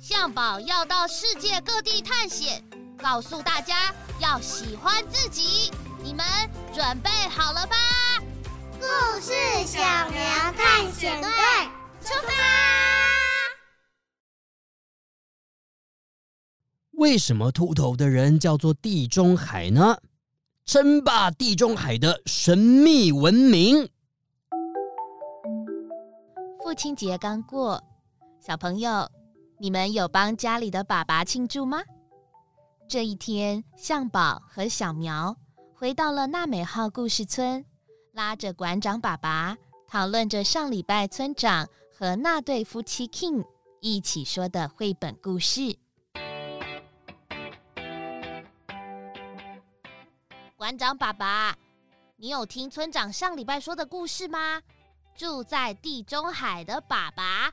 [0.00, 2.64] 象宝要到世界各地探险，
[2.96, 5.70] 告诉大家要喜欢自己。
[6.02, 6.24] 你们
[6.72, 7.76] 准备好了吧？
[8.80, 9.34] 故事
[9.66, 9.78] 小
[10.08, 11.28] 苗探险队
[12.00, 12.32] 出发！
[16.92, 19.98] 为什么秃头的人叫做地中海呢？
[20.64, 23.86] 称霸地中海的神秘文明。
[26.62, 27.82] 父亲节刚过，
[28.40, 29.10] 小朋友，
[29.62, 31.82] 你们有帮家里的爸爸庆祝吗？
[32.88, 35.36] 这一天，向宝和小苗
[35.74, 37.62] 回到了娜美号故事村，
[38.12, 43.44] 拉着馆长爸爸讨论着上礼拜村长和那对夫妻 King
[43.82, 45.76] 一起说的绘本故事。
[50.56, 51.54] 馆长爸爸，
[52.16, 54.62] 你有听村长上礼拜说的故事吗？
[55.14, 57.52] 住在地中海的爸爸，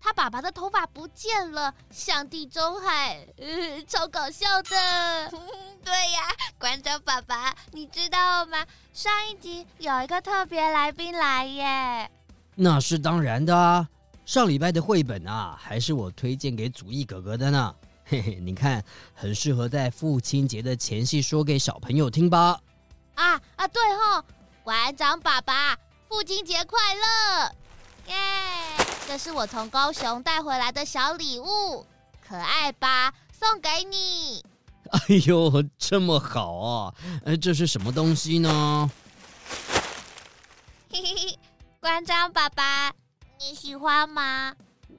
[0.00, 5.30] 他爸爸的头发不见了，像地中海，呃，超搞笑的。
[5.84, 6.20] 对呀，
[6.58, 8.64] 馆长爸爸，你知道吗？
[8.92, 12.10] 上一集有一个特别来宾来耶。
[12.54, 13.88] 那是当然的啊，
[14.24, 17.74] 上礼拜的绘本啊，还是我推荐给祖义哥哥的呢。
[18.10, 18.82] 嘿嘿，你看，
[19.14, 22.58] 很适合在父亲节的前夕说给小朋友听吧。
[23.14, 24.24] 啊啊，对吼，
[24.62, 25.76] 馆长爸爸，
[26.08, 27.52] 父亲节快乐！
[28.06, 28.14] 耶，
[29.08, 31.86] 这是我从高雄带回来的小礼物，
[32.28, 33.10] 可爱吧？
[33.32, 34.44] 送给你。
[34.90, 36.94] 哎呦，这么好啊！
[37.24, 38.90] 哎，这是什么东西呢？
[40.92, 41.38] 嘿嘿嘿，
[41.80, 42.92] 关张爸爸，
[43.38, 44.54] 你喜欢吗？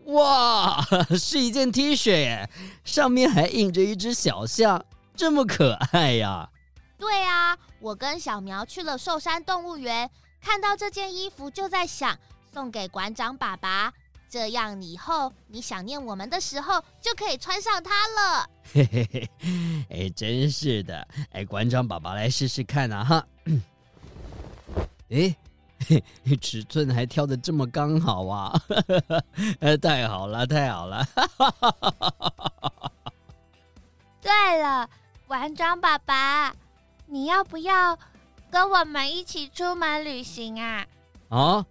[0.06, 0.84] 哇，
[1.16, 2.50] 是一件 T 恤耶，
[2.84, 4.84] 上面还印着一只小象，
[5.16, 6.50] 这么可爱呀！
[6.98, 10.10] 对啊，我跟小苗去了寿山动物园，
[10.42, 12.18] 看到这件衣服就在想
[12.52, 13.94] 送给馆长爸爸，
[14.30, 18.50] 这样以后你想念我们的时候就可以穿上它了。
[18.74, 19.30] 嘿嘿嘿，
[19.90, 23.26] 哎，真是的，哎，馆长爸爸来试试看啊哈，
[25.12, 25.36] 哎。
[26.42, 28.54] 尺寸还挑的这么刚好啊！
[29.82, 31.08] 太好了，太好了！
[34.22, 34.88] 对了，
[35.26, 36.54] 馆长爸爸，
[37.08, 37.98] 你要不要
[38.52, 40.86] 跟我们一起出门旅行啊？
[41.30, 41.66] 啊？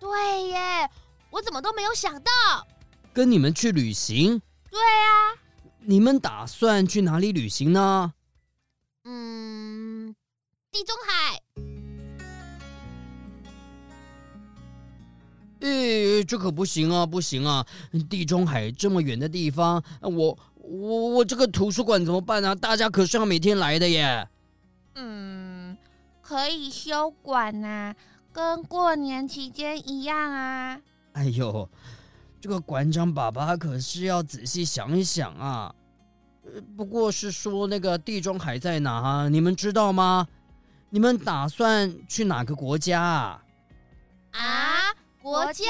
[0.00, 0.90] 对耶，
[1.30, 2.30] 我怎么都没有想到，
[3.12, 4.40] 跟你们去旅行？
[4.70, 5.36] 对啊，
[5.80, 8.14] 你们打算去哪里旅行呢？
[9.04, 10.16] 嗯，
[10.72, 11.42] 地中海。
[15.60, 17.66] 诶，这可不行啊，不行啊！
[18.08, 22.54] 地中海这么远的地方，我我我这个图书馆怎么办啊？
[22.54, 24.26] 大家可是要每天来的耶。
[24.94, 25.76] 嗯，
[26.22, 27.94] 可以休馆呐，
[28.32, 30.80] 跟过年期间一样啊。
[31.12, 31.68] 哎呦，
[32.40, 35.74] 这个馆长爸爸可是要仔细想一想啊。
[36.76, 39.28] 不过是说那个地中海在哪啊？
[39.28, 40.26] 你们知道吗？
[40.88, 43.44] 你们打算去哪个国家啊？
[44.32, 44.40] 啊？
[45.22, 45.64] 国家，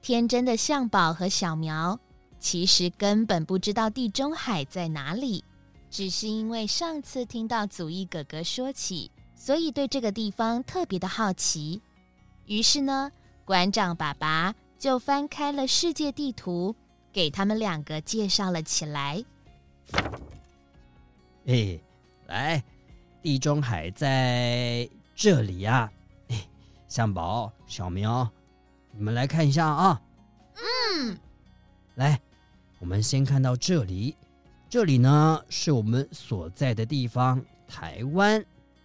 [0.00, 2.00] 天真的向宝和小苗
[2.40, 5.44] 其实根本不知道地中海在哪里，
[5.90, 9.10] 只是因为上次听到祖义哥哥说起，
[9.44, 11.82] 所以对这个地方特别的好奇。
[12.46, 13.12] 于是呢，
[13.44, 16.74] 馆长爸爸就翻开了世界地图，
[17.12, 19.22] 给他们两个介绍了起来。
[21.44, 21.78] 哎，
[22.26, 22.64] 来，
[23.20, 25.92] 地中海在这里呀。
[26.28, 26.48] 哎，
[26.88, 28.26] 向宝、小苗，
[28.92, 30.00] 你们来看一下啊！
[30.54, 31.18] 嗯，
[31.96, 32.18] 来，
[32.78, 34.16] 我们先看到这里，
[34.70, 38.42] 这里呢是我们所在的地方——台湾。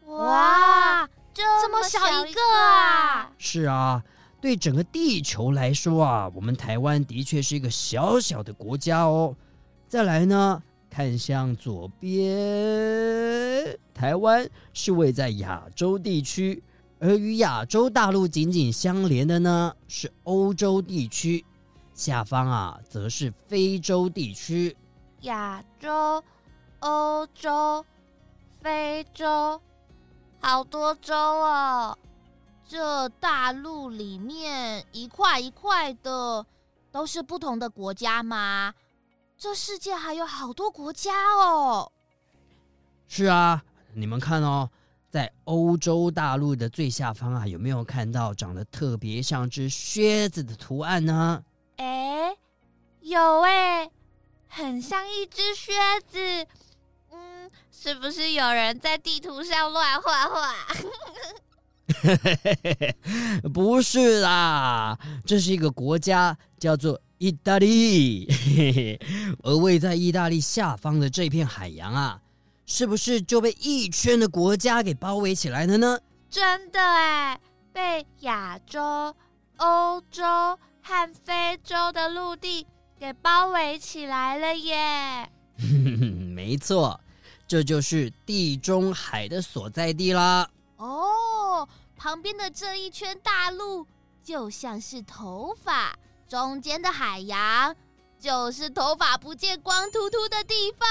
[0.10, 3.32] 哇，这么小一个啊！
[3.38, 4.04] 是啊，
[4.42, 9.36] 对整个地球来说啊，我们台湾的确是一个小小的国家哦。
[9.88, 16.64] 再来呢，看向左边，台湾是位在亚洲地区。
[17.02, 21.46] 而与亚洲大陆紧紧相连的呢，是欧洲地区，
[21.94, 24.76] 下方啊，则是非洲地区。
[25.22, 26.22] 亚洲、
[26.80, 27.86] 欧洲、
[28.62, 29.62] 非洲，
[30.42, 31.98] 好多州哦！
[32.68, 36.46] 这大陆里面一块一块的，
[36.92, 38.74] 都是不同的国家吗？
[39.38, 41.92] 这世界还有好多国家哦！
[43.08, 43.64] 是啊，
[43.94, 44.70] 你们看哦。
[45.10, 51.44] 在欧洲大陆的最下方啊，有没有看到长得特别像只靴子的图案呢？
[51.78, 52.38] 哎，
[53.00, 53.90] 有哎，
[54.48, 55.74] 很像一只靴
[56.08, 56.46] 子。
[57.52, 60.54] 嗯，是不是有人在地图上乱画画？
[63.54, 68.28] 不是啦，这是一个国家，叫做意大利。
[69.44, 72.22] 而位在意大利下方的这片海洋啊，
[72.66, 76.00] 是不是就被一圈的国家给包围起来了呢？
[76.30, 77.40] 真的哎，
[77.74, 79.16] 被亚洲、
[79.58, 80.24] 欧洲
[80.84, 82.68] 和非洲的陆地
[83.00, 85.28] 给包围起来了耶！
[86.36, 87.02] 没错，
[87.50, 90.48] 这就是地中海的所在地啦。
[90.78, 91.68] 哦，
[91.98, 93.88] 旁边的这一圈大陆
[94.24, 95.98] 就像是头发，
[96.28, 97.76] 中间的海洋
[98.20, 100.88] 就是头发不见光秃秃的地方，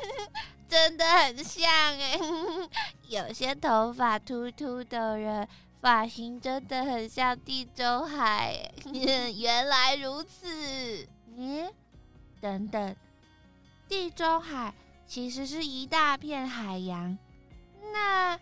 [0.66, 2.18] 真的很像哎。
[3.08, 5.46] 有些头发秃秃的人，
[5.82, 8.72] 发型真的很像地中海。
[9.36, 11.06] 原来如此。
[11.36, 11.70] 嗯，
[12.40, 12.96] 等等，
[13.88, 14.72] 地中海
[15.10, 17.18] 其实是一大片海洋，
[17.92, 18.38] 那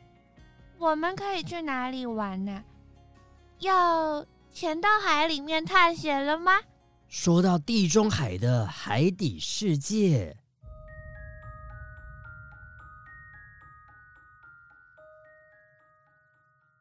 [0.77, 2.63] 我们可以去哪里玩呢？
[3.61, 4.23] 要
[4.53, 6.61] 潜到海里面探险了吗？
[7.09, 10.37] 说到地中海的海底世界，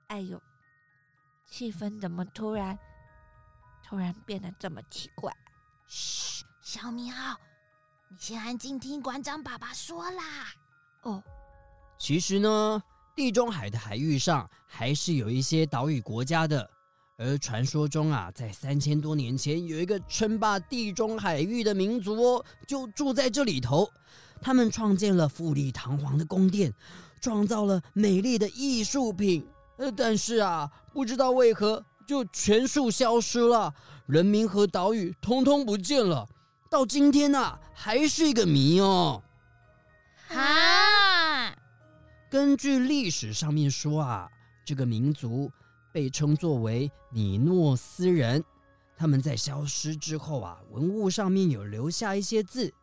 [0.08, 0.38] 哎呦，
[1.46, 2.78] 气氛怎么突然
[3.86, 5.32] 突然变得这么奇怪？
[5.88, 7.16] 嘘，小苗，
[8.10, 10.24] 你先安静听馆长爸爸说啦。
[11.04, 11.22] 哦，
[11.98, 12.82] 其实呢，
[13.14, 16.70] 地中海的海域上还是有一些岛屿国家的，
[17.18, 23.90] 而传说中啊，在三千多年前，有一个称霸地中海域的民族哦，就住在这里头。
[24.42, 26.74] 他们创建了富丽堂皇的宫殿，
[27.20, 29.46] 创造了美丽的艺术品，
[29.78, 33.74] 呃，但是啊，不知道为何就全数消失了。
[34.06, 36.26] 人民和岛屿通通不见了，
[36.70, 39.24] 到今天呐、啊，还是一个谜哦。
[40.30, 41.56] 啊！
[42.30, 44.30] 根据历史上面说啊，
[44.66, 45.50] 这个民族
[45.94, 48.44] 被称作为米诺斯人，
[48.98, 52.74] 他们在消失之后啊，文物上面有留下一些字，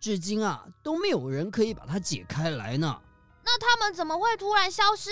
[0.00, 2.98] 至今啊都没有人可以把它解开来呢。
[3.44, 5.10] 那他们怎么会突然消失？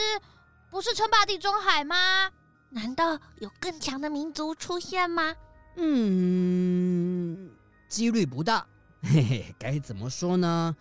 [0.71, 2.31] 不是称霸地中海吗？
[2.71, 5.35] 难道有更强的民族出现吗？
[5.77, 7.51] 嗯，
[7.93, 8.67] 几率不大。
[9.05, 10.75] 嘿嘿，该怎么说呢？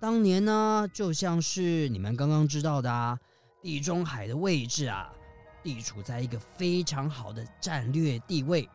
[0.00, 3.16] 当年呢，就像是你们刚刚知道的啊，
[3.62, 5.12] 地中海的位置啊，
[5.62, 8.68] 地处在一个非常好的战略地位，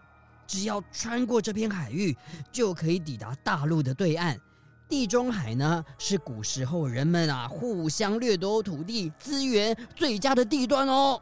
[0.48, 2.16] 只要穿过这片海域，
[2.50, 4.40] 就可以抵达大陆的对岸。
[4.88, 11.22] 地中海呢，是古时候人们啊互相掠夺土地资源最佳的地段哦。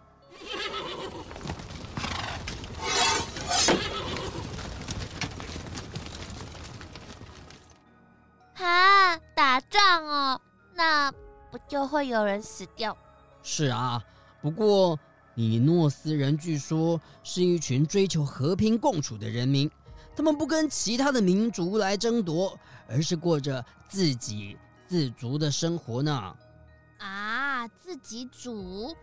[11.69, 12.97] 就会有人死掉？
[13.43, 14.03] 是啊，
[14.41, 14.99] 不过
[15.35, 19.69] 米诺斯人据说是一群追求和平共处的人民，
[20.15, 24.57] 他们不跟其他的民族来争夺，而是过着自给
[24.87, 26.35] 自足的生活呢。
[26.97, 28.93] 啊，自己煮？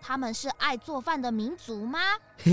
[0.00, 1.98] 他们是爱做饭的民族吗？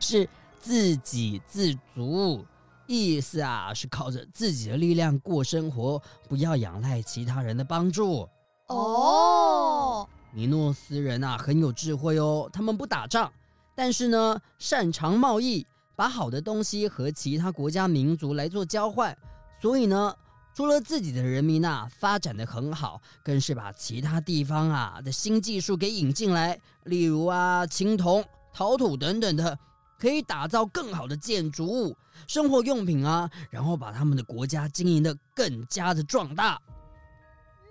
[0.00, 2.44] 是自给自足。
[2.92, 8.28] 意思啊，是靠着自己的力量过生活，不要仰赖其他人的帮助。
[8.68, 12.48] 哦，米诺斯人啊，很有智慧哦。
[12.52, 13.32] 他们不打仗，
[13.74, 15.66] 但是呢，擅长贸易，
[15.96, 19.16] 把好的东西和其他国家民族来做交换。
[19.60, 20.14] 所以呢，
[20.54, 29.58] 除了自己的人民啊发展的很好，更是把其他地方啊的新技术给引进来，例如啊，青铜、陶土等等的。
[30.02, 36.60] 可以打造更好的建筑物、生活用品啊，然后把他们的国家经营的更加的壮大。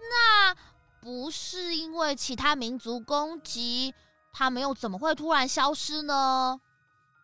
[0.09, 0.55] 那
[1.01, 3.93] 不是因为其他民族攻击，
[4.31, 6.57] 他们又怎么会突然消失呢？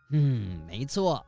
[0.09, 1.25] 嗯，没错，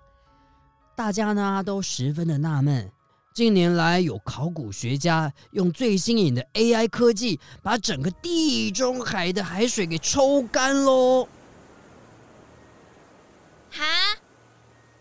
[0.94, 2.92] 大家呢都十分的纳闷。
[3.34, 11.26] 近年来，有考古学家用最新颖的 AI 科技，把整个地中海的海水给抽干喽。
[13.80, 13.86] 哈，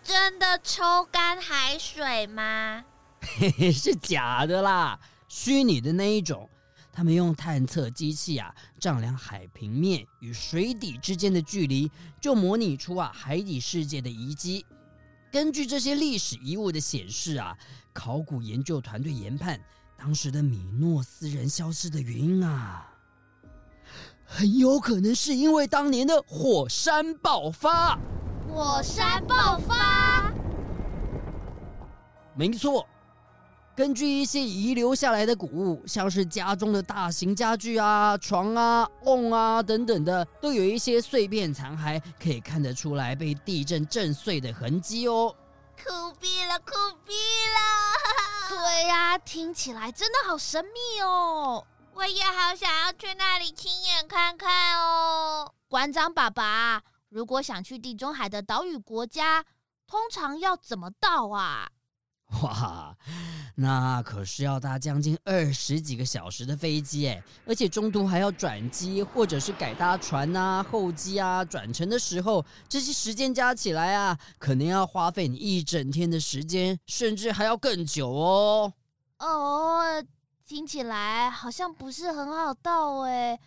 [0.05, 2.85] 真的抽干海水吗？
[3.75, 6.49] 是假的啦，虚拟的那一种。
[6.93, 14.65] 他们用探测机器啊，丈量海平面与水底之间的距离，就模拟出啊海底世界的遗迹。
[15.33, 17.59] 根据这些历史遗物的显示啊，
[17.93, 19.61] 考古研究团队研判，
[19.97, 22.89] 当时的米诺斯人消失的原因啊，
[24.25, 27.99] 很有可能是因为当年的火山爆发。
[28.49, 30.33] 火山爆发，
[32.35, 32.87] 没错。
[33.76, 45.33] 根据一些遗留下来的古物，像是家中的大型家具啊、床啊、瓮啊等等的，都有一些碎片残骸，可以看得出来被地震震碎的痕迹哦。
[45.76, 46.73] 酷毙了，酷
[47.07, 47.12] 毙
[47.55, 48.49] 了！
[48.49, 51.64] 对呀、啊，听起来真的好神秘哦。
[51.95, 55.52] 我也好想要去那里亲眼看看哦。
[55.69, 59.45] 馆长爸爸，如果想去地中海的岛屿国家，
[59.87, 61.71] 通常要怎么到啊？
[62.43, 62.95] 哇，
[63.55, 78.75] 那可是要搭将近二十几个小时的飞机哎，而且中途还要转机，或者是改搭船啊、候机啊、转乘的时候，这些时间加起来啊，可能要花费你一整天的时间，甚至还要更久哦。
[79.21, 80.05] 哦，
[80.45, 83.41] 听起来好像不是很好到哎。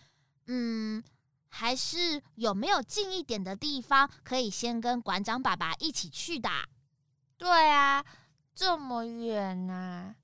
[0.47, 1.03] 嗯，
[1.51, 6.49] 还是有没有近一点的地方可以先跟馆长爸爸一起去的？
[7.37, 8.03] 对啊。
[8.53, 10.15] 这么远呢、啊？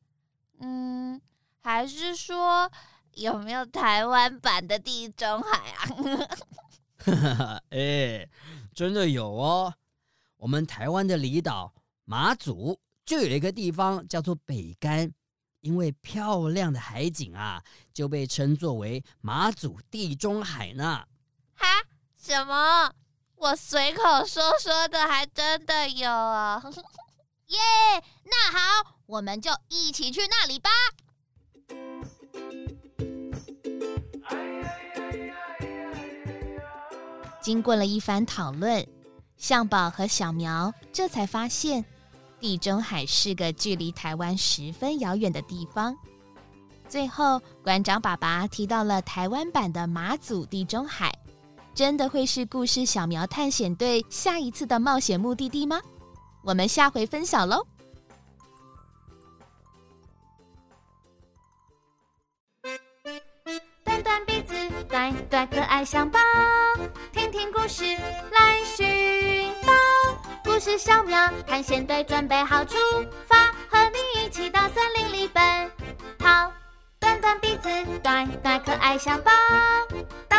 [0.59, 1.19] 嗯，
[1.63, 2.69] 还是说
[3.13, 5.87] 有没有台湾版的地中海啊？
[6.99, 8.27] 哈哈，哎，
[8.75, 9.73] 真的有哦！
[10.35, 15.11] 我们台湾的离岛马祖就有一个地方叫做北竿，
[15.61, 21.07] 因为漂亮的海景啊，就被称作为马祖地中海呢。
[22.27, 22.91] 什么？
[23.37, 26.61] 我随口说说的，还真的有啊！
[27.47, 30.69] 耶，yeah, 那好，我们就一起去那里吧。
[37.41, 38.85] 经过了一番讨论，
[39.37, 41.85] 向宝和小苗这才发现，
[42.41, 45.97] 地中海是个距离台湾十分遥远的地方。
[46.89, 51.17] 最后，馆长爸爸提到了台湾版的马祖地中海，
[51.77, 55.79] 真的会是故事小苗探险队下一次的冒险目的地吗？
[56.43, 57.63] 我们下回分享喽！
[63.83, 64.55] 短短鼻子，
[64.89, 66.17] 短短可爱象宝，
[67.13, 69.71] 听听故事来寻宝。
[70.43, 72.75] 故事小苗探险队准备好出
[73.27, 75.71] 发，和你一起到森林里奔
[76.17, 76.51] 跑。
[76.99, 77.69] 短短鼻子，
[78.01, 79.31] 短短可爱象宝，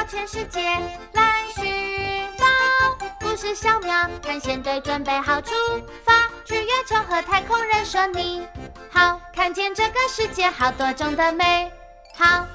[0.08, 0.62] 全世界
[1.12, 3.06] 来寻宝。
[3.20, 5.52] 故事小苗探险队准备好出
[6.02, 6.14] 发，
[6.46, 8.46] 去月球和太空人说你
[8.90, 11.70] 好，看见这个世界好多种的美
[12.16, 12.46] 好。